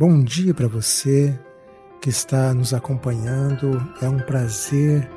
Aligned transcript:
Bom 0.00 0.22
dia 0.22 0.54
para 0.54 0.68
você 0.68 1.36
que 2.00 2.08
está 2.08 2.54
nos 2.54 2.72
acompanhando. 2.72 3.84
É 4.00 4.08
um 4.08 4.18
prazer 4.18 5.10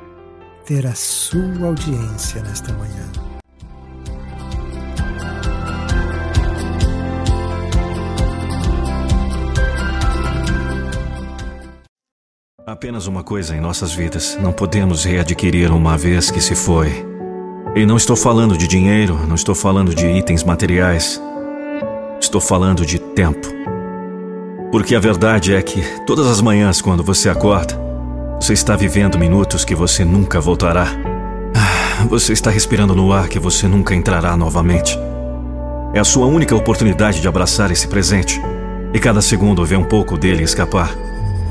ter 0.66 0.84
a 0.88 0.92
sua 0.96 1.68
audiência 1.68 2.42
nesta 2.42 2.72
manhã. 2.72 3.08
Apenas 12.66 13.06
uma 13.06 13.22
coisa 13.22 13.54
em 13.54 13.60
nossas 13.60 13.92
vidas 13.92 14.36
não 14.42 14.52
podemos 14.52 15.04
readquirir 15.04 15.72
uma 15.72 15.96
vez 15.96 16.28
que 16.28 16.40
se 16.40 16.56
foi. 16.56 16.88
E 17.76 17.86
não 17.86 17.96
estou 17.96 18.16
falando 18.16 18.58
de 18.58 18.66
dinheiro, 18.66 19.14
não 19.28 19.36
estou 19.36 19.54
falando 19.54 19.94
de 19.94 20.08
itens 20.08 20.42
materiais. 20.42 21.22
Estou 22.20 22.40
falando 22.40 22.84
de 22.84 22.98
tempo. 22.98 23.61
Porque 24.72 24.94
a 24.94 25.00
verdade 25.00 25.54
é 25.54 25.60
que 25.60 25.82
todas 26.06 26.26
as 26.26 26.40
manhãs, 26.40 26.80
quando 26.80 27.04
você 27.04 27.28
acorda, 27.28 27.78
você 28.40 28.54
está 28.54 28.74
vivendo 28.74 29.18
minutos 29.18 29.66
que 29.66 29.74
você 29.74 30.02
nunca 30.02 30.40
voltará. 30.40 30.86
Ah, 31.54 32.06
você 32.08 32.32
está 32.32 32.50
respirando 32.50 32.94
no 32.96 33.12
ar 33.12 33.28
que 33.28 33.38
você 33.38 33.68
nunca 33.68 33.94
entrará 33.94 34.34
novamente. 34.34 34.98
É 35.92 36.00
a 36.00 36.04
sua 36.04 36.24
única 36.24 36.56
oportunidade 36.56 37.20
de 37.20 37.28
abraçar 37.28 37.70
esse 37.70 37.86
presente 37.86 38.40
e 38.94 38.98
cada 38.98 39.20
segundo 39.20 39.62
ver 39.62 39.76
um 39.76 39.84
pouco 39.84 40.16
dele 40.16 40.42
escapar. 40.42 40.90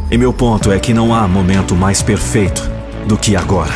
E 0.09 0.17
meu 0.17 0.33
ponto 0.33 0.71
é 0.71 0.79
que 0.79 0.91
não 0.91 1.13
há 1.13 1.27
momento 1.27 1.75
mais 1.75 2.01
perfeito 2.01 2.67
do 3.05 3.15
que 3.15 3.35
agora. 3.35 3.73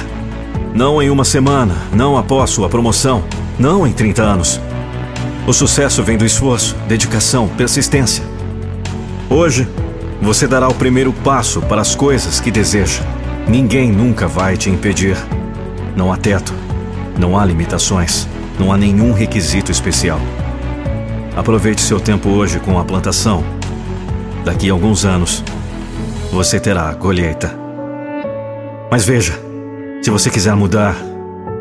Não 0.73 0.99
em 0.99 1.11
uma 1.11 1.23
semana, 1.23 1.75
não 1.93 2.17
após 2.17 2.49
sua 2.49 2.67
promoção, 2.67 3.23
não 3.59 3.85
em 3.85 3.93
30 3.93 4.23
anos. 4.23 4.59
O 5.45 5.53
sucesso 5.53 6.01
vem 6.01 6.17
do 6.17 6.25
esforço, 6.25 6.75
dedicação, 6.87 7.47
persistência. 7.47 8.34
Hoje, 9.29 9.67
você 10.21 10.47
dará 10.47 10.67
o 10.67 10.73
primeiro 10.73 11.11
passo 11.11 11.61
para 11.61 11.81
as 11.81 11.95
coisas 11.95 12.39
que 12.39 12.51
deseja. 12.51 13.01
Ninguém 13.47 13.91
nunca 13.91 14.27
vai 14.27 14.55
te 14.55 14.69
impedir. 14.69 15.17
Não 15.95 16.11
há 16.11 16.17
teto, 16.17 16.53
não 17.17 17.37
há 17.37 17.43
limitações, 17.43 18.27
não 18.59 18.71
há 18.71 18.77
nenhum 18.77 19.13
requisito 19.13 19.71
especial. 19.71 20.19
Aproveite 21.35 21.81
seu 21.81 21.99
tempo 21.99 22.29
hoje 22.29 22.59
com 22.59 22.79
a 22.79 22.85
plantação. 22.85 23.43
Daqui 24.43 24.69
a 24.69 24.73
alguns 24.73 25.05
anos, 25.05 25.43
você 26.31 26.59
terá 26.59 26.89
a 26.89 26.95
colheita. 26.95 27.57
Mas 28.91 29.05
veja, 29.05 29.33
se 30.01 30.09
você 30.11 30.29
quiser 30.29 30.55
mudar, 30.55 30.95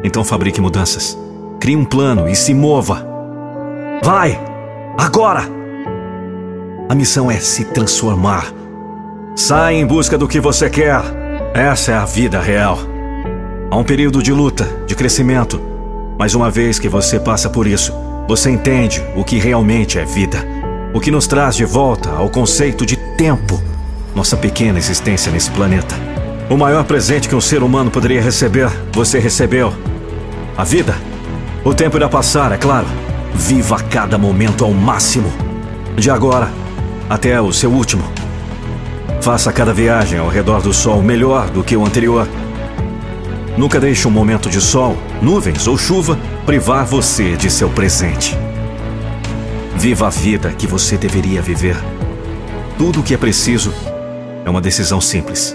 então 0.04 0.22
fabrique 0.22 0.60
mudanças. 0.60 1.18
Crie 1.58 1.76
um 1.76 1.84
plano 1.84 2.28
e 2.28 2.36
se 2.36 2.52
mova. 2.52 3.06
Vai! 4.02 4.38
Agora! 4.98 5.63
A 6.86 6.94
missão 6.94 7.30
é 7.30 7.40
se 7.40 7.64
transformar. 7.64 8.52
Sai 9.34 9.76
em 9.76 9.86
busca 9.86 10.18
do 10.18 10.28
que 10.28 10.38
você 10.38 10.68
quer. 10.68 11.00
Essa 11.54 11.92
é 11.92 11.94
a 11.94 12.04
vida 12.04 12.38
real. 12.38 12.78
Há 13.70 13.76
um 13.76 13.82
período 13.82 14.22
de 14.22 14.30
luta, 14.30 14.68
de 14.86 14.94
crescimento. 14.94 15.58
Mas 16.18 16.34
uma 16.34 16.50
vez 16.50 16.78
que 16.78 16.88
você 16.88 17.18
passa 17.18 17.48
por 17.48 17.66
isso, 17.66 17.90
você 18.28 18.50
entende 18.50 19.02
o 19.16 19.24
que 19.24 19.38
realmente 19.38 19.98
é 19.98 20.04
vida. 20.04 20.46
O 20.92 21.00
que 21.00 21.10
nos 21.10 21.26
traz 21.26 21.56
de 21.56 21.64
volta 21.64 22.10
ao 22.10 22.28
conceito 22.28 22.84
de 22.84 22.96
tempo. 23.16 23.62
Nossa 24.14 24.36
pequena 24.36 24.78
existência 24.78 25.32
nesse 25.32 25.50
planeta. 25.52 25.94
O 26.50 26.56
maior 26.56 26.84
presente 26.84 27.30
que 27.30 27.34
um 27.34 27.40
ser 27.40 27.62
humano 27.62 27.90
poderia 27.90 28.20
receber, 28.20 28.68
você 28.92 29.18
recebeu. 29.18 29.72
A 30.54 30.64
vida. 30.64 30.94
O 31.64 31.72
tempo 31.72 31.96
irá 31.96 32.10
passar, 32.10 32.52
é 32.52 32.58
claro. 32.58 32.86
Viva 33.34 33.82
cada 33.84 34.18
momento 34.18 34.66
ao 34.66 34.72
máximo. 34.72 35.32
De 35.96 36.10
agora 36.10 36.63
até 37.08 37.40
o 37.40 37.52
seu 37.52 37.70
último. 37.70 38.04
Faça 39.20 39.52
cada 39.52 39.72
viagem 39.72 40.18
ao 40.18 40.28
redor 40.28 40.60
do 40.60 40.72
Sol 40.72 41.02
melhor 41.02 41.48
do 41.50 41.64
que 41.64 41.76
o 41.76 41.84
anterior. 41.84 42.28
Nunca 43.56 43.78
deixe 43.78 44.06
um 44.08 44.10
momento 44.10 44.50
de 44.50 44.60
sol, 44.60 44.96
nuvens 45.22 45.68
ou 45.68 45.78
chuva 45.78 46.18
privar 46.44 46.84
você 46.84 47.36
de 47.36 47.48
seu 47.48 47.70
presente. 47.70 48.36
Viva 49.76 50.08
a 50.08 50.10
vida 50.10 50.50
que 50.50 50.66
você 50.66 50.96
deveria 50.96 51.40
viver. 51.40 51.76
Tudo 52.76 53.00
o 53.00 53.02
que 53.02 53.14
é 53.14 53.16
preciso 53.16 53.72
é 54.44 54.50
uma 54.50 54.60
decisão 54.60 55.00
simples. 55.00 55.54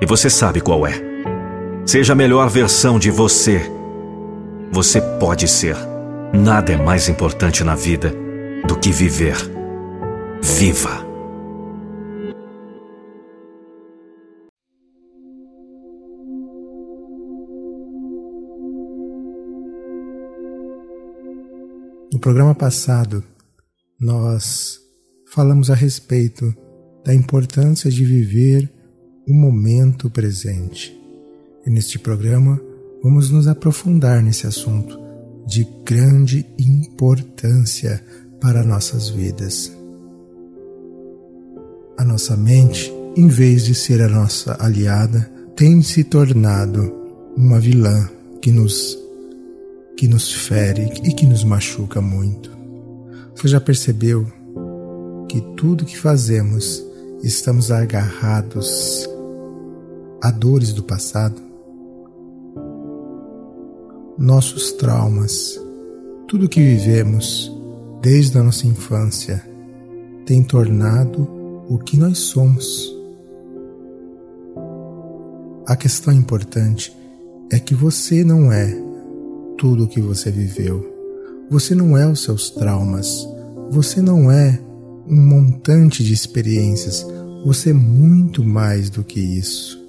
E 0.00 0.06
você 0.06 0.28
sabe 0.28 0.60
qual 0.60 0.86
é. 0.86 0.92
Seja 1.86 2.12
a 2.12 2.16
melhor 2.16 2.48
versão 2.50 2.98
de 2.98 3.10
você. 3.10 3.70
Você 4.70 5.00
pode 5.00 5.48
ser. 5.48 5.76
Nada 6.32 6.72
é 6.72 6.76
mais 6.76 7.08
importante 7.08 7.64
na 7.64 7.74
vida 7.74 8.14
do 8.66 8.76
que 8.76 8.92
viver 8.92 9.53
viva. 10.44 11.02
No 22.12 22.20
programa 22.20 22.54
passado, 22.54 23.24
nós 23.98 24.78
falamos 25.32 25.70
a 25.70 25.74
respeito 25.74 26.54
da 27.02 27.14
importância 27.14 27.90
de 27.90 28.04
viver 28.04 28.70
o 29.26 29.32
momento 29.32 30.10
presente. 30.10 30.94
E 31.66 31.70
neste 31.70 31.98
programa, 31.98 32.60
vamos 33.02 33.30
nos 33.30 33.48
aprofundar 33.48 34.22
nesse 34.22 34.46
assunto 34.46 35.00
de 35.46 35.66
grande 35.86 36.46
importância 36.58 38.04
para 38.42 38.62
nossas 38.62 39.08
vidas 39.08 39.72
a 41.96 42.04
nossa 42.04 42.36
mente, 42.36 42.92
em 43.16 43.28
vez 43.28 43.64
de 43.64 43.74
ser 43.74 44.02
a 44.02 44.08
nossa 44.08 44.56
aliada, 44.58 45.30
tem 45.54 45.82
se 45.82 46.02
tornado 46.02 46.92
uma 47.36 47.60
vilã 47.60 48.08
que 48.40 48.50
nos 48.50 48.98
que 49.96 50.08
nos 50.08 50.32
fere 50.32 50.92
e 51.04 51.12
que 51.12 51.24
nos 51.24 51.44
machuca 51.44 52.00
muito. 52.00 52.50
Você 53.34 53.46
já 53.46 53.60
percebeu 53.60 54.26
que 55.28 55.40
tudo 55.56 55.84
que 55.84 55.96
fazemos 55.96 56.84
estamos 57.22 57.70
agarrados 57.70 59.08
a 60.20 60.32
dores 60.32 60.72
do 60.72 60.82
passado? 60.82 61.40
Nossos 64.18 64.72
traumas, 64.72 65.60
tudo 66.26 66.48
que 66.48 66.60
vivemos 66.60 67.52
desde 68.02 68.36
a 68.38 68.42
nossa 68.42 68.66
infância 68.66 69.44
tem 70.26 70.42
tornado 70.42 71.28
o 71.68 71.78
que 71.78 71.96
nós 71.96 72.18
somos. 72.18 72.94
A 75.66 75.76
questão 75.76 76.12
importante 76.12 76.94
é 77.50 77.58
que 77.58 77.74
você 77.74 78.22
não 78.22 78.52
é 78.52 78.76
tudo 79.56 79.84
o 79.84 79.88
que 79.88 80.00
você 80.00 80.30
viveu. 80.30 80.92
Você 81.50 81.74
não 81.74 81.96
é 81.96 82.06
os 82.06 82.22
seus 82.22 82.50
traumas. 82.50 83.26
Você 83.70 84.02
não 84.02 84.30
é 84.30 84.60
um 85.08 85.16
montante 85.16 86.04
de 86.04 86.12
experiências. 86.12 87.06
Você 87.46 87.70
é 87.70 87.74
muito 87.74 88.44
mais 88.44 88.90
do 88.90 89.02
que 89.02 89.20
isso. 89.20 89.82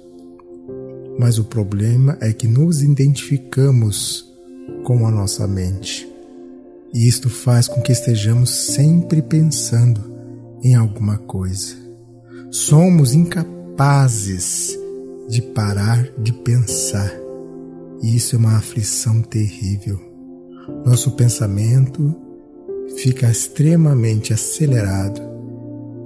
Mas 1.18 1.38
o 1.38 1.44
problema 1.44 2.16
é 2.20 2.32
que 2.32 2.46
nos 2.46 2.82
identificamos 2.82 4.32
com 4.84 5.06
a 5.06 5.10
nossa 5.10 5.46
mente. 5.46 6.08
E 6.94 7.06
isto 7.06 7.28
faz 7.28 7.68
com 7.68 7.80
que 7.82 7.92
estejamos 7.92 8.50
sempre 8.50 9.20
pensando 9.20 10.15
em 10.62 10.74
alguma 10.74 11.18
coisa. 11.18 11.74
Somos 12.50 13.14
incapazes 13.14 14.76
de 15.28 15.42
parar 15.42 16.08
de 16.18 16.32
pensar. 16.32 17.12
E 18.02 18.16
isso 18.16 18.36
é 18.36 18.38
uma 18.38 18.56
aflição 18.56 19.22
terrível. 19.22 19.98
Nosso 20.84 21.12
pensamento 21.12 22.14
fica 22.96 23.30
extremamente 23.30 24.32
acelerado. 24.32 25.20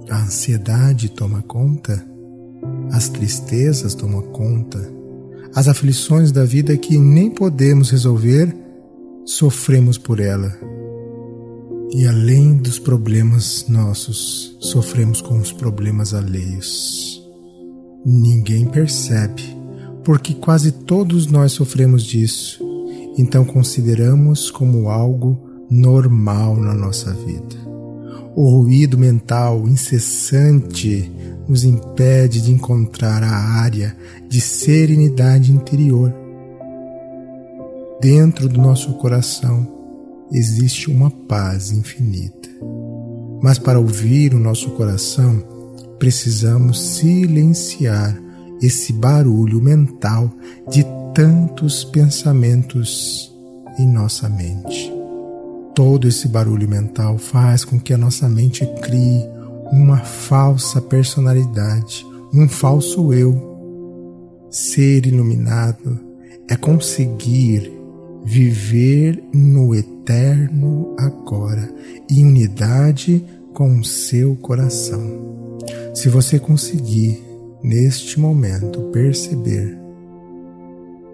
A 0.09 0.23
ansiedade 0.23 1.11
toma 1.11 1.43
conta, 1.43 2.05
as 2.91 3.09
tristezas 3.09 3.95
tomam 3.95 4.23
conta, 4.23 4.81
as 5.55 5.69
aflições 5.69 6.33
da 6.33 6.45
vida 6.45 6.77
que 6.77 6.99
nem 6.99 7.31
podemos 7.31 7.91
resolver, 7.91 8.55
sofremos 9.25 9.99
por 9.99 10.19
ela 10.19 10.53
e 11.93 12.07
além 12.07 12.57
dos 12.57 12.79
problemas 12.79 13.67
nossos, 13.69 14.57
sofremos 14.61 15.21
com 15.21 15.39
os 15.39 15.53
problemas 15.53 16.15
alheios. 16.15 17.21
Ninguém 18.07 18.65
percebe, 18.67 19.43
porque 20.05 20.35
quase 20.35 20.71
todos 20.71 21.27
nós 21.27 21.53
sofremos 21.53 22.05
disso, 22.05 22.65
então 23.19 23.45
consideramos 23.45 24.51
como 24.51 24.89
algo 24.89 25.39
normal 25.69 26.57
na 26.57 26.75
nossa 26.75 27.13
vida. 27.13 27.57
O 28.37 28.49
ruído 28.49 28.97
mental 28.97 29.69
incessante 29.69 31.11
nos 31.49 31.65
impede 31.65 32.41
de 32.41 32.53
encontrar 32.53 33.25
a 33.25 33.37
área 33.61 33.97
de 34.29 34.41
serenidade 34.41 35.53
interior. 35.53 36.15
Dentro 38.01 38.49
do 38.49 38.61
nosso 38.61 38.95
coração, 38.95 39.80
existe 40.33 40.91
uma 40.91 41.11
paz 41.11 41.71
infinita. 41.71 42.49
Mas 43.43 43.59
para 43.59 43.81
ouvir 43.81 44.35
o 44.35 44.39
nosso 44.39 44.71
coração, 44.71 45.43
precisamos 45.99 46.81
silenciar 46.81 48.21
esse 48.61 48.93
barulho 48.93 49.61
mental 49.61 50.31
de 50.71 50.85
tantos 51.15 51.85
pensamentos 51.85 53.35
em 53.79 53.87
nossa 53.87 54.29
mente. 54.29 54.93
Todo 55.75 56.07
esse 56.07 56.29
barulho 56.29 56.69
mental 56.69 57.17
faz 57.17 57.65
com 57.65 57.81
que 57.81 57.95
a 57.95 57.99
nossa 57.99 58.29
mente 58.29 58.67
crie 58.83 59.25
uma 59.73 59.99
falsa 59.99 60.81
personalidade, 60.81 62.05
um 62.35 62.49
falso 62.49 63.13
eu. 63.13 63.49
Ser 64.51 65.07
iluminado 65.07 65.99
é 66.49 66.57
conseguir 66.57 67.80
viver 68.25 69.23
no 69.33 69.75
eterno 69.75 70.95
agora, 70.99 71.69
em 72.11 72.25
unidade 72.25 73.25
com 73.53 73.79
o 73.79 73.85
seu 73.85 74.37
coração. 74.37 75.59
Se 75.95 76.09
você 76.09 76.39
conseguir, 76.39 77.23
neste 77.63 78.19
momento, 78.19 78.81
perceber 78.93 79.79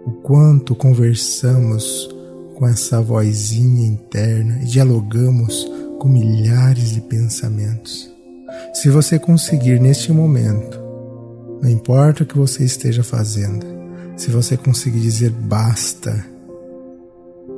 o 0.04 0.12
quanto 0.22 0.74
conversamos 0.74 2.08
com 2.54 2.66
essa 2.66 3.00
vozinha 3.00 3.86
interna 3.86 4.60
e 4.62 4.66
dialogamos 4.66 5.68
com 5.98 6.08
milhares 6.08 6.90
de 6.90 7.00
pensamentos. 7.00 8.10
Se 8.72 8.88
você 8.88 9.18
conseguir 9.18 9.80
neste 9.80 10.12
momento, 10.12 10.78
não 11.60 11.68
importa 11.68 12.22
o 12.22 12.26
que 12.26 12.36
você 12.36 12.64
esteja 12.64 13.02
fazendo, 13.02 13.66
se 14.16 14.30
você 14.30 14.56
conseguir 14.56 15.00
dizer 15.00 15.30
basta 15.30 16.35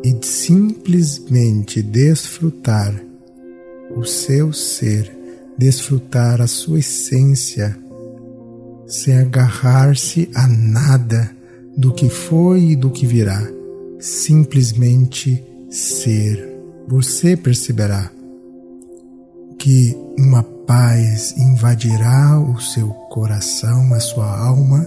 e 0.05 0.17
simplesmente 0.25 1.83
desfrutar 1.83 2.95
o 3.97 4.05
seu 4.05 4.53
ser, 4.53 5.11
desfrutar 5.57 6.41
a 6.41 6.47
sua 6.47 6.79
essência, 6.79 7.77
sem 8.87 9.17
agarrar-se 9.17 10.31
a 10.35 10.47
nada 10.47 11.31
do 11.77 11.93
que 11.93 12.09
foi 12.09 12.71
e 12.71 12.77
do 12.77 12.91
que 12.91 13.07
virá, 13.07 13.47
simplesmente 13.99 15.43
ser. 15.71 16.57
Você 16.87 17.37
perceberá 17.37 18.11
que 19.59 19.97
uma 20.19 20.43
paz 20.43 21.35
invadirá 21.37 22.39
o 22.39 22.61
seu 22.61 22.89
coração, 23.11 23.93
a 23.93 24.01
sua 24.01 24.39
alma, 24.39 24.85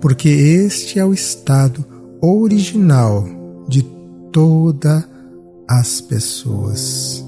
porque 0.00 0.28
este 0.28 0.98
é 0.98 1.04
o 1.04 1.14
estado 1.14 1.84
original 2.20 3.26
de 3.68 3.82
todas 4.32 5.04
as 5.68 6.00
pessoas. 6.00 7.24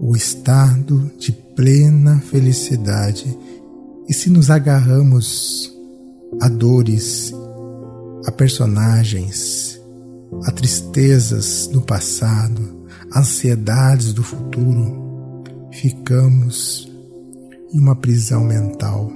O 0.00 0.16
estado 0.16 1.10
de 1.18 1.32
plena 1.32 2.20
felicidade. 2.20 3.36
E 4.08 4.14
se 4.14 4.30
nos 4.30 4.50
agarramos 4.50 5.70
a 6.40 6.48
dores, 6.48 7.32
a 8.26 8.32
personagens, 8.32 9.80
a 10.44 10.50
tristezas 10.52 11.66
do 11.66 11.82
passado, 11.82 12.86
ansiedades 13.14 14.12
do 14.12 14.22
futuro, 14.22 15.42
ficamos 15.72 16.90
em 17.72 17.78
uma 17.78 17.94
prisão 17.94 18.44
mental. 18.44 19.10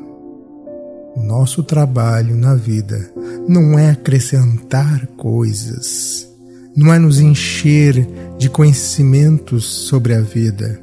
O 1.17 1.23
nosso 1.23 1.62
trabalho 1.62 2.37
na 2.37 2.55
vida 2.55 3.12
não 3.49 3.79
é 3.79 3.91
acrescentar 3.91 5.06
coisas, 5.17 6.29
não 6.76 6.93
é 6.93 6.99
nos 6.99 7.21
encher 7.21 8.06
de 8.37 8.50
conhecimentos 8.50 9.65
sobre 9.65 10.15
a 10.15 10.21
vida. 10.21 10.81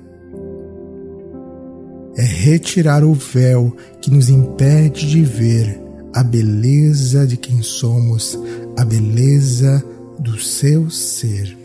É 2.15 2.23
retirar 2.23 3.03
o 3.03 3.13
véu 3.13 3.75
que 4.01 4.11
nos 4.11 4.29
impede 4.29 5.09
de 5.09 5.23
ver 5.23 5.81
a 6.13 6.23
beleza 6.23 7.25
de 7.25 7.37
quem 7.37 7.61
somos, 7.61 8.37
a 8.77 8.85
beleza 8.85 9.83
do 10.19 10.39
seu 10.39 10.89
ser. 10.89 11.57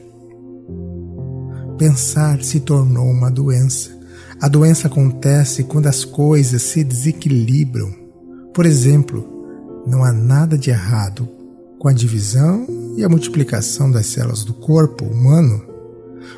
Pensar 1.78 2.42
se 2.42 2.60
tornou 2.60 3.06
uma 3.06 3.30
doença. 3.30 3.90
A 4.40 4.48
doença 4.48 4.86
acontece 4.86 5.64
quando 5.64 5.86
as 5.86 6.04
coisas 6.04 6.62
se 6.62 6.82
desequilibram. 6.82 7.92
Por 8.54 8.66
exemplo, 8.66 9.26
não 9.86 10.02
há 10.02 10.12
nada 10.12 10.56
de 10.56 10.70
errado 10.70 11.28
com 11.78 11.88
a 11.88 11.92
divisão 11.92 12.66
e 12.96 13.04
a 13.04 13.08
multiplicação 13.08 13.90
das 13.90 14.06
células 14.06 14.44
do 14.44 14.54
corpo 14.54 15.04
humano, 15.04 15.62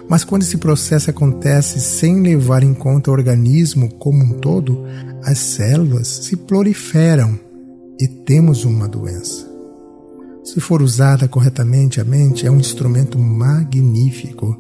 mas 0.09 0.25
quando 0.25 0.43
esse 0.43 0.57
processo 0.57 1.11
acontece 1.11 1.81
sem 1.81 2.21
levar 2.23 2.63
em 2.63 2.75
conta 2.75 3.11
o 3.11 3.15
organismo 3.15 3.89
como 3.95 4.25
um 4.25 4.39
todo, 4.39 4.85
as 5.23 5.39
células 5.39 6.09
se 6.09 6.37
proliferam 6.37 7.39
e 8.01 8.09
temos 8.09 8.65
uma 8.65 8.89
doença. 8.89 9.47
Se 10.45 10.61
for 10.61 10.81
usada 10.81 11.29
corretamente, 11.29 12.01
a 12.01 12.05
mente 12.05 12.47
é 12.47 12.51
um 12.51 12.59
instrumento 12.59 13.19
magnífico. 13.19 14.57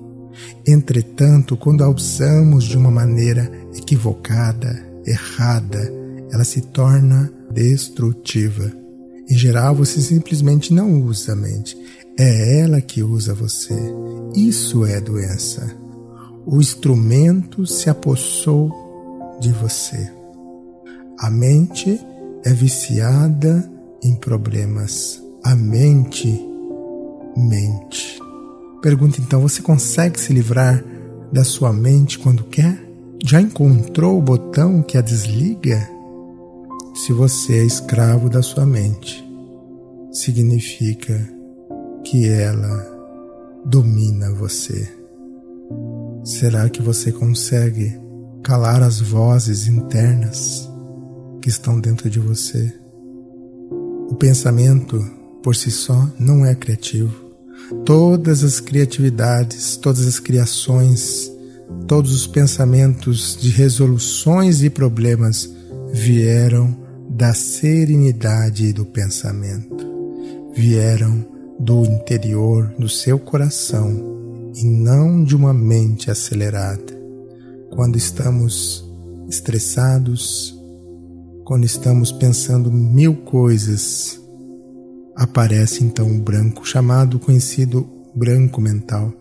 Entretanto, 0.66 1.56
quando 1.56 1.82
a 1.82 1.88
usamos 1.88 2.64
de 2.64 2.76
uma 2.76 2.90
maneira 2.90 3.50
equivocada, 3.74 4.86
errada, 5.06 5.90
ela 6.30 6.44
se 6.44 6.60
torna 6.60 7.32
destrutiva. 7.50 8.70
Em 9.30 9.36
geral, 9.36 9.74
você 9.74 10.00
simplesmente 10.00 10.72
não 10.72 11.02
usa 11.02 11.32
a 11.32 11.36
mente, 11.36 11.76
é 12.18 12.60
ela 12.60 12.80
que 12.80 13.02
usa 13.02 13.34
você. 13.34 13.74
Isso 14.34 14.84
é 14.84 15.00
doença. 15.00 15.76
O 16.46 16.60
instrumento 16.60 17.66
se 17.66 17.90
apossou 17.90 18.72
de 19.40 19.52
você. 19.52 20.10
A 21.18 21.30
mente 21.30 22.00
é 22.44 22.52
viciada 22.52 23.70
em 24.02 24.14
problemas. 24.14 25.22
A 25.44 25.54
mente 25.54 26.48
mente. 27.36 28.18
Pergunta 28.82 29.20
então: 29.20 29.40
você 29.40 29.62
consegue 29.62 30.18
se 30.18 30.32
livrar 30.32 30.82
da 31.32 31.44
sua 31.44 31.72
mente 31.72 32.18
quando 32.18 32.44
quer? 32.44 32.82
Já 33.24 33.40
encontrou 33.40 34.18
o 34.18 34.22
botão 34.22 34.82
que 34.82 34.96
a 34.96 35.00
desliga? 35.00 35.97
Se 36.98 37.12
você 37.12 37.60
é 37.60 37.64
escravo 37.64 38.28
da 38.28 38.42
sua 38.42 38.66
mente, 38.66 39.24
significa 40.10 41.16
que 42.02 42.28
ela 42.28 43.62
domina 43.64 44.34
você. 44.34 44.92
Será 46.24 46.68
que 46.68 46.82
você 46.82 47.12
consegue 47.12 47.96
calar 48.42 48.82
as 48.82 49.00
vozes 49.00 49.68
internas 49.68 50.68
que 51.40 51.48
estão 51.48 51.78
dentro 51.78 52.10
de 52.10 52.18
você? 52.18 52.74
O 54.10 54.16
pensamento 54.16 54.98
por 55.40 55.54
si 55.54 55.70
só 55.70 56.10
não 56.18 56.44
é 56.44 56.52
criativo. 56.52 57.14
Todas 57.84 58.42
as 58.42 58.58
criatividades, 58.58 59.76
todas 59.76 60.04
as 60.04 60.18
criações, 60.18 61.30
todos 61.86 62.12
os 62.12 62.26
pensamentos 62.26 63.38
de 63.40 63.50
resoluções 63.50 64.64
e 64.64 64.68
problemas 64.68 65.48
vieram 65.92 66.87
da 67.18 67.34
serenidade 67.34 68.72
do 68.72 68.86
pensamento, 68.86 69.84
vieram 70.54 71.26
do 71.58 71.84
interior 71.84 72.72
do 72.78 72.88
seu 72.88 73.18
coração 73.18 74.52
e 74.54 74.62
não 74.64 75.24
de 75.24 75.34
uma 75.34 75.52
mente 75.52 76.12
acelerada. 76.12 76.96
Quando 77.70 77.98
estamos 77.98 78.88
estressados, 79.28 80.56
quando 81.44 81.64
estamos 81.64 82.12
pensando 82.12 82.70
mil 82.70 83.16
coisas, 83.16 84.20
aparece 85.16 85.82
então 85.82 86.08
o 86.08 86.20
branco, 86.20 86.64
chamado 86.64 87.18
conhecido 87.18 87.84
branco 88.14 88.60
mental. 88.60 89.12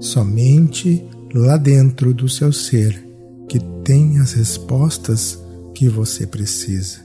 Somente 0.00 1.02
lá 1.32 1.56
dentro 1.56 2.12
do 2.12 2.28
seu 2.28 2.52
ser 2.52 3.02
que 3.48 3.58
tem 3.82 4.18
as 4.18 4.34
respostas 4.34 5.38
que 5.80 5.88
você 5.88 6.26
precisa. 6.26 6.98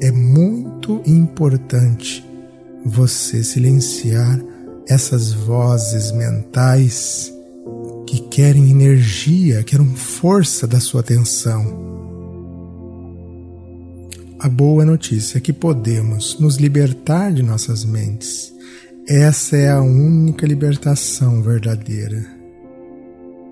É 0.00 0.10
muito 0.10 1.02
importante 1.04 2.24
você 2.86 3.44
silenciar 3.44 4.42
essas 4.88 5.34
vozes 5.34 6.10
mentais 6.10 7.30
que 8.06 8.18
querem 8.30 8.70
energia, 8.70 9.62
querem 9.62 9.94
força 9.94 10.66
da 10.66 10.80
sua 10.80 11.02
atenção. 11.02 11.66
A 14.38 14.48
boa 14.48 14.86
notícia 14.86 15.36
é 15.36 15.40
que 15.42 15.52
podemos 15.52 16.40
nos 16.40 16.56
libertar 16.56 17.30
de 17.30 17.42
nossas 17.42 17.84
mentes. 17.84 18.54
Essa 19.06 19.58
é 19.58 19.70
a 19.70 19.82
única 19.82 20.46
libertação 20.46 21.42
verdadeira. 21.42 22.24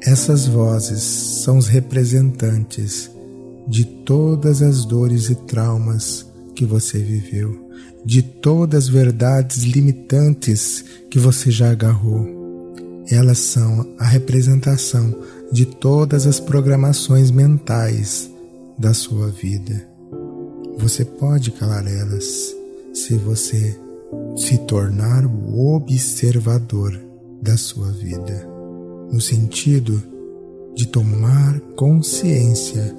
Essas 0.03 0.47
vozes 0.47 1.03
são 1.03 1.59
os 1.59 1.69
representantes 1.69 3.20
de 3.67 3.85
todas 3.85 4.63
as 4.63 4.85
dores 4.85 5.31
e 5.31 5.35
traumas 5.35 6.27
que 6.55 6.65
você 6.65 6.99
viveu 6.99 7.71
de 8.05 8.23
todas 8.23 8.85
as 8.85 8.89
verdades 8.89 9.63
limitantes 9.65 10.85
que 11.11 11.19
você 11.19 11.51
já 11.51 11.71
agarrou. 11.71 12.27
Elas 13.11 13.39
são 13.39 13.95
a 13.99 14.07
representação 14.07 15.15
de 15.53 15.67
todas 15.67 16.27
as 16.27 16.39
programações 16.39 17.31
mentais 17.31 18.31
da 18.79 18.95
sua 18.95 19.29
vida. 19.29 19.87
Você 20.79 21.05
pode 21.05 21.51
calar 21.51 21.87
elas 21.87 22.55
se 22.95 23.15
você 23.17 23.77
se 24.37 24.59
tornar 24.59 25.27
o 25.27 25.75
observador 25.75 26.99
da 27.43 27.57
sua 27.57 27.91
vida, 27.93 28.49
no 29.13 29.21
sentido 29.21 30.03
de 30.75 30.87
tomar 30.87 31.59
consciência 31.77 32.97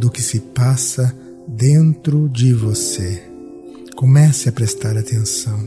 do 0.00 0.10
que 0.10 0.22
se 0.22 0.40
passa 0.40 1.14
dentro 1.46 2.28
de 2.28 2.54
você. 2.54 3.22
Comece 3.94 4.48
a 4.48 4.52
prestar 4.52 4.96
atenção 4.96 5.60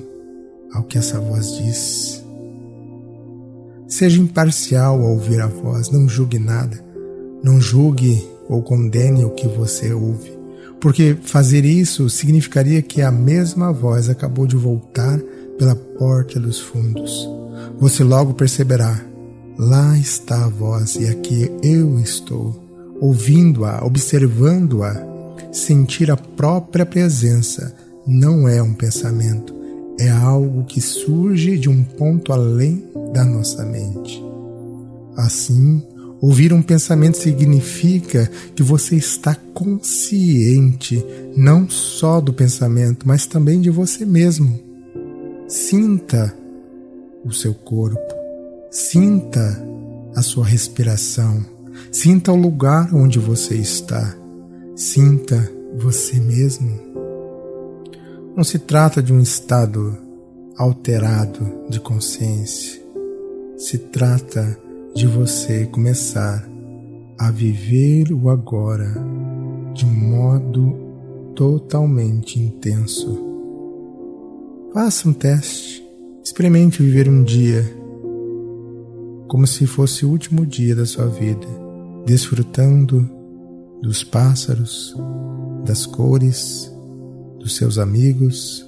ao 0.73 0.83
que 0.83 0.97
essa 0.97 1.19
voz 1.19 1.55
diz. 1.55 2.23
Seja 3.87 4.19
imparcial 4.19 4.99
ao 4.99 5.11
ouvir 5.11 5.39
a 5.39 5.45
voz, 5.45 5.91
não 5.91 6.09
julgue 6.09 6.39
nada, 6.39 6.83
não 7.43 7.61
julgue 7.61 8.27
ou 8.49 8.63
condene 8.63 9.23
o 9.23 9.29
que 9.29 9.47
você 9.47 9.93
ouve, 9.93 10.35
porque 10.81 11.15
fazer 11.21 11.63
isso 11.63 12.09
significaria 12.09 12.81
que 12.81 13.03
a 13.03 13.11
mesma 13.11 13.71
voz 13.71 14.09
acabou 14.09 14.47
de 14.47 14.55
voltar 14.55 15.19
pela 15.59 15.75
porta 15.75 16.39
dos 16.39 16.59
fundos. 16.59 17.29
Você 17.79 18.03
logo 18.03 18.33
perceberá: 18.33 18.99
lá 19.59 19.95
está 19.97 20.45
a 20.45 20.49
voz 20.49 20.95
e 20.95 21.07
aqui 21.07 21.51
eu 21.61 21.99
estou, 21.99 22.62
ouvindo-a, 23.03 23.85
observando-a. 23.85 25.11
Sentir 25.51 26.09
a 26.09 26.17
própria 26.17 26.85
presença 26.85 27.75
não 28.07 28.47
é 28.47 28.61
um 28.61 28.73
pensamento, 28.73 29.53
é 29.99 30.09
algo 30.09 30.63
que 30.63 30.81
surge 30.81 31.57
de 31.59 31.69
um 31.69 31.83
ponto 31.83 32.33
além 32.33 32.83
da 33.13 33.23
nossa 33.23 33.63
mente. 33.65 34.23
Assim, 35.15 35.83
Ouvir 36.23 36.53
um 36.53 36.61
pensamento 36.61 37.17
significa 37.17 38.31
que 38.55 38.63
você 38.63 38.95
está 38.95 39.35
consciente 39.53 41.05
não 41.35 41.69
só 41.69 42.21
do 42.21 42.31
pensamento, 42.31 43.05
mas 43.05 43.25
também 43.25 43.59
de 43.59 43.69
você 43.69 44.05
mesmo. 44.05 44.57
Sinta 45.49 46.33
o 47.25 47.33
seu 47.33 47.53
corpo, 47.53 47.99
sinta 48.71 49.61
a 50.15 50.21
sua 50.21 50.45
respiração, 50.45 51.45
sinta 51.91 52.31
o 52.31 52.35
lugar 52.35 52.93
onde 52.93 53.19
você 53.19 53.55
está, 53.55 54.15
sinta 54.75 55.51
você 55.77 56.19
mesmo. 56.19 56.79
Não 58.35 58.43
se 58.43 58.59
trata 58.59 59.01
de 59.01 59.13
um 59.13 59.19
estado 59.19 59.97
alterado 60.57 61.65
de 61.69 61.79
consciência, 61.79 62.81
se 63.57 63.77
trata 63.77 64.57
de 64.95 65.07
você 65.07 65.65
começar 65.65 66.47
a 67.19 67.31
viver 67.31 68.11
o 68.11 68.29
agora 68.29 68.93
de 69.73 69.85
modo 69.85 70.75
totalmente 71.35 72.39
intenso. 72.39 73.19
Faça 74.73 75.07
um 75.07 75.13
teste, 75.13 75.83
experimente 76.23 76.81
viver 76.81 77.07
um 77.07 77.23
dia 77.23 77.63
como 79.27 79.47
se 79.47 79.65
fosse 79.65 80.05
o 80.05 80.09
último 80.09 80.45
dia 80.45 80.75
da 80.75 80.85
sua 80.85 81.07
vida, 81.07 81.47
desfrutando 82.05 83.09
dos 83.81 84.03
pássaros, 84.03 84.95
das 85.65 85.85
cores, 85.85 86.71
dos 87.39 87.55
seus 87.55 87.77
amigos, 87.77 88.65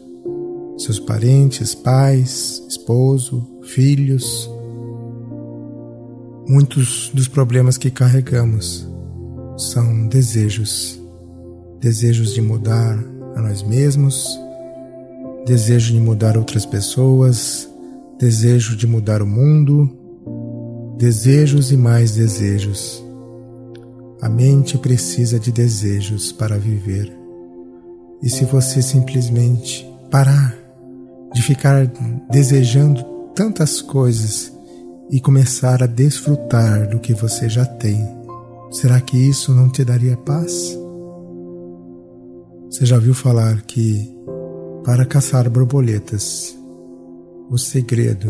seus 0.77 0.99
parentes, 0.99 1.73
pais, 1.73 2.63
esposo, 2.67 3.45
filhos, 3.63 4.49
Muitos 6.47 7.09
dos 7.11 7.27
problemas 7.27 7.75
que 7.75 7.89
carregamos 7.89 8.87
são 9.57 10.07
desejos, 10.07 11.01
desejos 11.81 12.35
de 12.35 12.41
mudar 12.41 13.03
a 13.35 13.41
nós 13.41 13.63
mesmos, 13.63 14.39
desejo 15.43 15.91
de 15.93 15.99
mudar 15.99 16.37
outras 16.37 16.63
pessoas, 16.63 17.67
desejo 18.19 18.77
de 18.77 18.85
mudar 18.85 19.23
o 19.23 19.25
mundo, 19.25 19.89
desejos 20.99 21.71
e 21.71 21.77
mais 21.77 22.11
desejos. 22.11 23.03
A 24.25 24.29
mente 24.29 24.75
precisa 24.79 25.39
de 25.39 25.51
desejos 25.51 26.31
para 26.31 26.57
viver. 26.57 27.15
E 28.23 28.27
se 28.27 28.43
você 28.43 28.81
simplesmente 28.81 29.87
parar 30.09 30.57
de 31.31 31.43
ficar 31.43 31.85
desejando 32.31 33.03
tantas 33.35 33.83
coisas 33.83 34.51
e 35.11 35.21
começar 35.21 35.83
a 35.83 35.85
desfrutar 35.85 36.89
do 36.89 36.99
que 36.99 37.13
você 37.13 37.47
já 37.47 37.67
tem, 37.67 38.03
será 38.71 38.99
que 38.99 39.15
isso 39.15 39.53
não 39.53 39.69
te 39.69 39.85
daria 39.85 40.17
paz? 40.17 40.75
Você 42.71 42.83
já 42.83 42.97
viu 42.97 43.13
falar 43.13 43.61
que 43.61 44.11
para 44.83 45.05
caçar 45.05 45.47
borboletas, 45.51 46.57
o 47.47 47.59
segredo, 47.59 48.27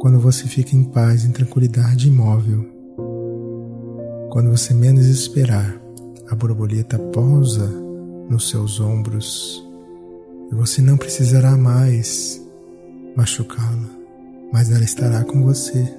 quando 0.00 0.18
você 0.18 0.44
fica 0.44 0.74
em 0.74 0.84
paz, 0.84 1.26
em 1.26 1.32
tranquilidade 1.32 2.08
imóvel, 2.08 2.75
quando 4.36 4.50
você 4.50 4.74
menos 4.74 5.06
esperar, 5.06 5.80
a 6.28 6.34
borboleta 6.34 6.98
pousa 6.98 7.66
nos 8.28 8.50
seus 8.50 8.78
ombros 8.78 9.66
e 10.52 10.54
você 10.54 10.82
não 10.82 10.98
precisará 10.98 11.56
mais 11.56 12.38
machucá-la 13.16 13.88
mas 14.52 14.70
ela 14.70 14.84
estará 14.84 15.24
com 15.24 15.42
você. 15.42 15.90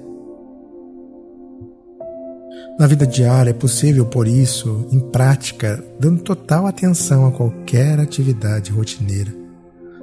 Na 2.78 2.86
vida 2.86 3.04
diária 3.04 3.50
é 3.50 3.54
possível 3.54 4.06
pôr 4.06 4.28
isso 4.28 4.86
em 4.92 5.00
prática, 5.00 5.84
dando 5.98 6.22
total 6.22 6.68
atenção 6.68 7.26
a 7.26 7.32
qualquer 7.32 7.98
atividade 7.98 8.70
rotineira, 8.70 9.34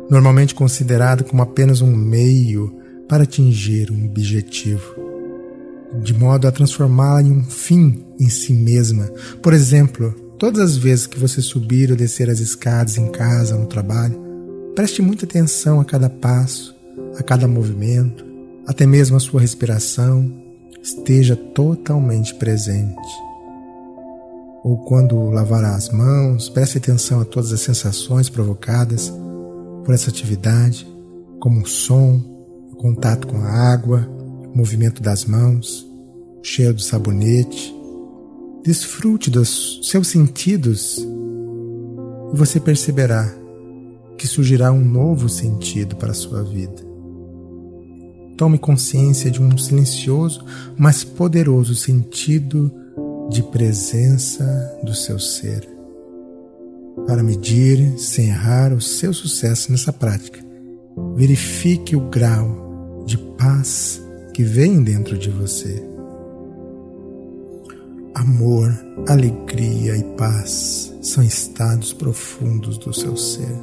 normalmente 0.10 0.54
considerada 0.54 1.24
como 1.24 1.42
apenas 1.42 1.80
um 1.80 1.96
meio 1.96 2.82
para 3.08 3.24
atingir 3.24 3.90
um 3.94 4.04
objetivo, 4.04 5.05
de 6.02 6.14
modo 6.14 6.48
a 6.48 6.52
transformá-la 6.52 7.22
em 7.22 7.32
um 7.32 7.44
fim 7.44 8.06
em 8.20 8.30
si 8.30 8.54
mesma. 8.54 9.06
Por 9.42 9.54
exemplo, 9.54 10.12
todas 10.38 10.62
as 10.62 10.78
vezes 10.78 11.08
que 11.08 11.20
você 11.20 11.42
subir 11.42 11.92
ou 11.92 11.98
descer 11.98 12.30
as 12.30 12.40
escadas 12.40 12.98
em 12.98 13.12
casa, 13.12 13.56
no 13.56 13.68
trabalho, 13.68 14.20
preste 14.76 15.02
muita 15.02 15.26
atenção 15.26 15.80
a 15.80 15.86
cada 15.86 16.10
passo, 16.10 16.76
a 17.18 17.24
cada 17.24 17.48
movimento, 17.48 18.26
até 18.68 18.86
mesmo 18.86 19.18
a 19.18 19.20
sua 19.20 19.42
respiração 19.42 20.32
esteja 20.82 21.36
totalmente 21.36 22.36
presente. 22.36 22.96
Ou 24.64 24.78
quando 24.80 25.30
lavará 25.30 25.76
as 25.76 25.90
mãos, 25.90 26.50
preste 26.50 26.78
atenção 26.78 27.22
a 27.22 27.26
todas 27.26 27.54
as 27.54 27.62
sensações 27.62 28.30
provocadas 28.30 29.14
por 29.84 29.94
essa 29.94 30.10
atividade, 30.10 30.88
como 31.40 31.62
o 31.62 31.68
som, 31.68 32.20
o 32.72 32.76
contato 32.76 33.28
com 33.28 33.38
a 33.38 33.48
água, 33.48 34.10
movimento 34.56 35.04
das 35.04 35.26
mãos, 35.26 35.86
cheiro 36.42 36.76
do 36.76 36.82
sabonete. 36.82 37.76
Desfrute 38.64 39.30
dos 39.30 39.82
seus 39.84 40.08
sentidos 40.08 40.98
e 42.34 42.38
você 42.38 42.60
perceberá 42.60 43.32
que 44.18 44.26
surgirá 44.26 44.72
um 44.72 44.84
novo 44.84 45.28
sentido 45.28 45.98
para 45.98 46.12
a 46.12 46.16
sua 46.16 46.42
vida. 46.42 46.84
Tome 48.38 48.58
consciência 48.58 49.30
de 49.30 49.42
um 49.42 49.58
silencioso, 49.58 50.44
mas 50.78 51.04
poderoso 51.04 51.76
sentido 51.76 52.72
de 53.30 53.44
presença 53.44 54.44
do 54.84 54.96
seu 54.96 55.20
ser. 55.20 55.68
Para 57.06 57.22
medir, 57.22 58.00
sem 58.00 58.28
errar, 58.28 58.74
o 58.74 58.82
seu 58.82 59.14
sucesso 59.14 59.72
nessa 59.72 59.92
prática, 59.92 60.40
verifique 61.16 61.96
o 61.96 62.10
grau 62.10 63.04
de 63.06 63.18
paz 63.18 64.05
que 64.36 64.44
vem 64.44 64.84
dentro 64.84 65.18
de 65.18 65.30
você. 65.30 65.82
Amor, 68.14 68.70
alegria 69.08 69.96
e 69.96 70.04
paz 70.18 70.94
são 71.02 71.24
estados 71.24 71.94
profundos 71.94 72.78
do 72.78 72.94
seu 72.94 73.16
ser. 73.16 73.56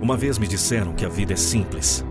Uma 0.00 0.16
vez 0.16 0.38
me 0.38 0.46
disseram 0.46 0.94
que 0.94 1.04
a 1.04 1.08
vida 1.08 1.32
é 1.32 1.36
simples. 1.36 2.04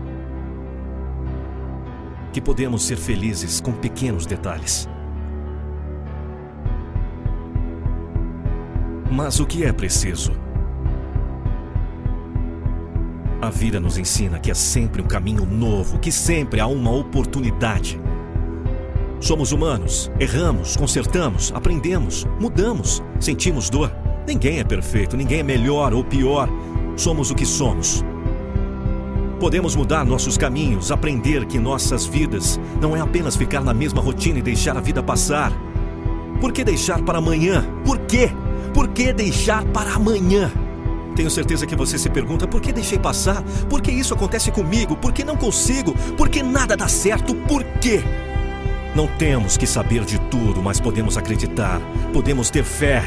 Que 2.34 2.40
podemos 2.42 2.86
ser 2.86 2.98
felizes 2.98 3.62
com 3.62 3.72
pequenos 3.72 4.26
detalhes. 4.26 4.86
Mas 9.10 9.40
o 9.40 9.46
que 9.46 9.64
é 9.64 9.72
preciso? 9.72 10.32
A 13.40 13.50
vida 13.50 13.78
nos 13.78 13.96
ensina 13.96 14.38
que 14.38 14.50
é 14.50 14.54
sempre 14.54 15.00
um 15.00 15.06
caminho 15.06 15.46
novo, 15.46 15.98
que 15.98 16.10
sempre 16.10 16.60
há 16.60 16.66
uma 16.66 16.90
oportunidade. 16.90 18.00
Somos 19.20 19.52
humanos, 19.52 20.10
erramos, 20.20 20.76
consertamos, 20.76 21.52
aprendemos, 21.54 22.26
mudamos, 22.40 23.02
sentimos 23.18 23.70
dor. 23.70 23.92
Ninguém 24.26 24.58
é 24.58 24.64
perfeito, 24.64 25.16
ninguém 25.16 25.40
é 25.40 25.42
melhor 25.42 25.94
ou 25.94 26.04
pior 26.04 26.48
somos 26.98 27.30
o 27.30 27.34
que 27.34 27.46
somos. 27.46 28.04
Podemos 29.38 29.76
mudar 29.76 30.04
nossos 30.04 30.36
caminhos, 30.36 30.90
aprender 30.90 31.46
que 31.46 31.58
nossas 31.58 32.04
vidas 32.04 32.58
não 32.80 32.96
é 32.96 33.00
apenas 33.00 33.36
ficar 33.36 33.62
na 33.62 33.72
mesma 33.72 34.02
rotina 34.02 34.40
e 34.40 34.42
deixar 34.42 34.76
a 34.76 34.80
vida 34.80 35.02
passar. 35.02 35.52
Por 36.40 36.52
que 36.52 36.64
deixar 36.64 37.02
para 37.02 37.18
amanhã? 37.18 37.64
Por 37.84 37.98
quê? 38.00 38.30
Por 38.72 38.88
que 38.88 39.12
deixar 39.12 39.64
para 39.66 39.92
amanhã? 39.94 40.50
Tenho 41.16 41.30
certeza 41.30 41.66
que 41.66 41.74
você 41.74 41.98
se 41.98 42.08
pergunta 42.08 42.46
por 42.46 42.60
que 42.60 42.72
deixei 42.72 42.98
passar? 42.98 43.42
Por 43.68 43.80
que 43.80 43.90
isso 43.90 44.14
acontece 44.14 44.52
comigo? 44.52 44.96
Por 44.96 45.12
que 45.12 45.24
não 45.24 45.36
consigo? 45.36 45.92
Por 46.16 46.28
que 46.28 46.42
nada 46.42 46.76
dá 46.76 46.86
certo? 46.86 47.34
Por 47.34 47.64
quê? 47.80 48.02
Não 48.94 49.06
temos 49.18 49.56
que 49.56 49.66
saber 49.66 50.04
de 50.04 50.18
tudo, 50.30 50.62
mas 50.62 50.80
podemos 50.80 51.16
acreditar, 51.16 51.80
podemos 52.12 52.50
ter 52.50 52.64
fé. 52.64 53.02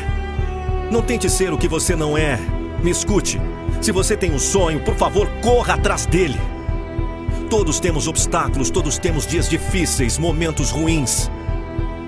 Não 0.92 1.02
tente 1.02 1.30
ser 1.30 1.54
o 1.54 1.58
que 1.58 1.68
você 1.68 1.96
não 1.96 2.18
é. 2.18 2.38
Me 2.84 2.92
escute. 2.92 3.40
Se 3.82 3.92
você 3.92 4.18
tem 4.18 4.34
um 4.34 4.40
sonho, 4.40 4.82
por 4.82 4.96
favor, 4.96 5.28
corra 5.42 5.76
atrás 5.76 6.06
dele. 6.06 6.40
Todos 7.50 7.80
temos 7.80 8.08
obstáculos, 8.08 8.70
todos 8.70 8.98
temos 8.98 9.26
dias 9.26 9.48
difíceis, 9.50 10.18
momentos 10.18 10.70
ruins. 10.70 11.32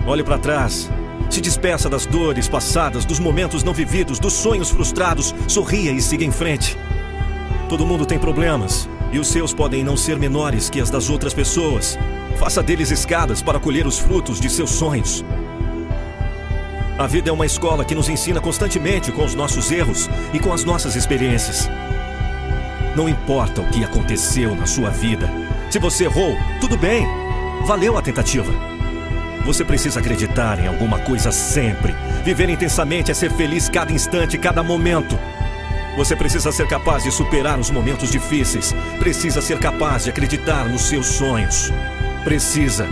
Olhe 0.06 0.24
para 0.24 0.38
trás. 0.38 0.90
Se 1.34 1.42
despeça 1.42 1.90
das 1.90 2.06
dores 2.06 2.48
passadas, 2.48 3.06
dos 3.06 3.18
momentos 3.18 3.64
não 3.64 3.74
vividos, 3.74 4.20
dos 4.20 4.34
sonhos 4.34 4.70
frustrados. 4.70 5.34
Sorria 5.48 5.92
e 5.92 6.00
siga 6.00 6.24
em 6.24 6.30
frente. 6.30 6.78
Todo 7.68 7.88
mundo 7.88 8.06
tem 8.06 8.20
problemas, 8.20 8.88
e 9.12 9.18
os 9.18 9.30
seus 9.30 9.52
podem 9.52 9.84
não 9.84 9.98
ser 9.98 10.20
menores 10.20 10.70
que 10.70 10.80
as 10.80 10.92
das 10.92 11.10
outras 11.10 11.34
pessoas. 11.34 11.98
Faça 12.38 12.62
deles 12.62 12.92
escadas 12.92 13.42
para 13.42 13.60
colher 13.60 13.88
os 13.88 13.98
frutos 13.98 14.40
de 14.40 14.48
seus 14.48 14.70
sonhos. 14.70 15.26
A 17.00 17.08
vida 17.08 17.32
é 17.32 17.34
uma 17.34 17.48
escola 17.48 17.84
que 17.84 17.96
nos 17.96 18.10
ensina 18.10 18.40
constantemente 18.40 19.12
com 19.12 19.26
os 19.26 19.34
nossos 19.34 19.72
erros 19.72 20.08
e 20.36 20.40
com 20.40 20.54
as 20.54 20.64
nossas 20.64 20.96
experiências. 20.96 21.68
Não 22.96 23.10
importa 23.10 23.60
o 23.60 23.70
que 23.72 23.84
aconteceu 23.84 24.56
na 24.56 24.68
sua 24.68 24.92
vida. 24.92 25.28
Se 25.72 25.80
você 25.80 26.04
errou, 26.04 26.38
tudo 26.62 26.78
bem. 26.78 27.08
Valeu 27.66 27.98
a 27.98 28.04
tentativa. 28.04 28.73
Você 29.46 29.66
precisa 29.66 30.00
acreditar 30.00 30.58
em 30.60 30.68
alguma 30.68 31.00
coisa 31.00 31.32
sempre. 31.32 31.94
Viver 32.24 32.50
intensamente 32.50 33.12
é 33.12 33.14
ser 33.14 33.32
feliz 33.32 33.68
cada 33.68 33.92
instante, 33.92 34.38
cada 34.38 34.64
momento. 34.64 35.20
Você 35.98 36.16
precisa 36.16 36.52
ser 36.52 36.68
capaz 36.68 37.04
de 37.04 37.12
superar 37.12 37.60
os 37.60 37.70
momentos 37.70 38.10
difíceis. 38.10 38.74
Precisa 38.98 39.42
ser 39.42 39.60
capaz 39.60 40.06
de 40.06 40.10
acreditar 40.10 40.68
nos 40.68 40.84
seus 40.84 41.06
sonhos. 41.08 41.72
Precisa 42.24 42.88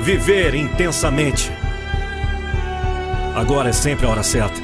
viver 0.00 0.54
intensamente. 0.54 1.50
Agora 3.34 3.70
é 3.70 3.72
sempre 3.72 4.06
a 4.06 4.08
hora 4.08 4.22
certa. 4.22 4.60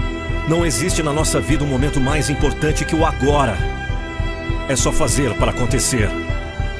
Não 0.48 0.64
existe 0.64 1.02
na 1.02 1.12
nossa 1.12 1.40
vida 1.40 1.64
um 1.64 1.68
momento 1.68 2.00
mais 2.00 2.30
importante 2.30 2.84
que 2.84 2.94
o 2.94 3.04
agora. 3.04 3.56
É 4.68 4.76
só 4.76 4.92
fazer 4.92 5.34
para 5.34 5.50
acontecer. 5.50 6.08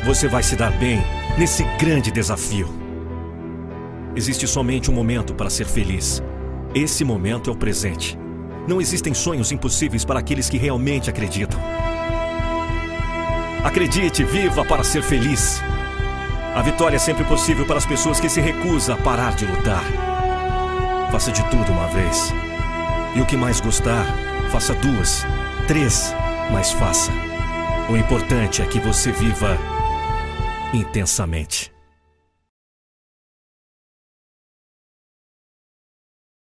Você 0.05 0.29
vai 0.29 0.43
se 0.43 0.57
dar 0.57 0.71
bem 0.71 1.03
nesse 1.37 1.65
grande 1.79 2.11
desafio. 2.11 2.82
Existe 4.15 4.47
somente 4.47 4.91
um 4.91 4.95
momento 4.95 5.35
para 5.35 5.49
ser 5.49 5.67
feliz. 5.67 6.23
Esse 6.75 7.03
momento 7.03 7.49
é 7.49 7.53
o 7.53 7.57
presente. 7.57 8.19
Não 8.69 8.81
existem 8.81 9.15
sonhos 9.15 9.51
impossíveis 9.51 10.05
para 10.05 10.21
aqueles 10.21 10.51
que 10.51 10.59
realmente 10.59 11.09
acreditam. 11.09 11.59
Acredite, 13.65 14.23
viva 14.23 14.65
para 14.65 14.85
ser 14.85 15.03
feliz. 15.03 15.63
A 16.55 16.61
vitória 16.61 16.97
é 16.97 16.99
sempre 16.99 17.25
possível 17.25 17.65
para 17.65 17.79
as 17.79 17.87
pessoas 17.87 18.21
que 18.21 18.29
se 18.29 18.41
recusam 18.41 18.97
a 18.97 18.99
parar 18.99 19.35
de 19.35 19.47
lutar. 19.47 19.83
Faça 21.11 21.33
de 21.33 21.43
tudo 21.51 21.73
uma 21.73 21.87
vez. 21.89 22.33
E 23.17 23.21
o 23.21 23.27
que 23.27 23.37
mais 23.37 23.61
gostar, 23.61 24.05
faça 24.51 24.75
duas, 24.75 25.25
três, 25.67 26.15
mas 26.51 26.71
faça. 26.73 27.11
O 27.89 27.97
importante 27.97 28.61
é 28.61 28.67
que 28.67 28.79
você 28.79 29.11
viva 29.11 29.57
intensamente. 30.75 31.72